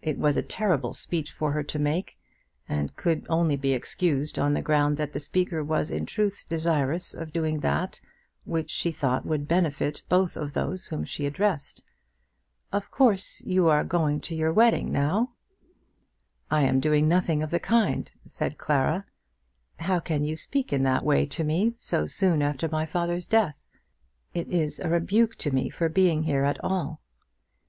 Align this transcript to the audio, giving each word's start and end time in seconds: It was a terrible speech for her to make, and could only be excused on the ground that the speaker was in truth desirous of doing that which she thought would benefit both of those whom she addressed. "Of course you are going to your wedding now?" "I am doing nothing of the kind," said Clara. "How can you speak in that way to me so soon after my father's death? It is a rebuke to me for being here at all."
It 0.00 0.16
was 0.16 0.36
a 0.36 0.42
terrible 0.42 0.92
speech 0.92 1.32
for 1.32 1.50
her 1.50 1.64
to 1.64 1.78
make, 1.80 2.20
and 2.68 2.94
could 2.94 3.26
only 3.28 3.56
be 3.56 3.72
excused 3.72 4.38
on 4.38 4.54
the 4.54 4.62
ground 4.62 4.96
that 4.96 5.12
the 5.12 5.18
speaker 5.18 5.64
was 5.64 5.90
in 5.90 6.06
truth 6.06 6.44
desirous 6.48 7.14
of 7.14 7.32
doing 7.32 7.58
that 7.62 8.00
which 8.44 8.70
she 8.70 8.92
thought 8.92 9.26
would 9.26 9.48
benefit 9.48 10.04
both 10.08 10.36
of 10.36 10.52
those 10.52 10.86
whom 10.86 11.02
she 11.02 11.26
addressed. 11.26 11.82
"Of 12.70 12.92
course 12.92 13.40
you 13.44 13.68
are 13.68 13.82
going 13.82 14.20
to 14.20 14.36
your 14.36 14.52
wedding 14.52 14.92
now?" 14.92 15.34
"I 16.48 16.62
am 16.62 16.78
doing 16.78 17.08
nothing 17.08 17.42
of 17.42 17.50
the 17.50 17.58
kind," 17.58 18.08
said 18.28 18.58
Clara. 18.58 19.04
"How 19.80 19.98
can 19.98 20.22
you 20.22 20.36
speak 20.36 20.72
in 20.72 20.84
that 20.84 21.04
way 21.04 21.26
to 21.26 21.42
me 21.42 21.74
so 21.80 22.06
soon 22.06 22.40
after 22.40 22.68
my 22.68 22.86
father's 22.86 23.26
death? 23.26 23.64
It 24.32 24.46
is 24.46 24.78
a 24.78 24.88
rebuke 24.88 25.34
to 25.38 25.50
me 25.50 25.70
for 25.70 25.88
being 25.88 26.22
here 26.22 26.44
at 26.44 26.62
all." 26.62 27.00